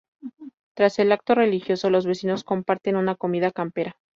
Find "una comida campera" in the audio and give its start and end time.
2.95-3.97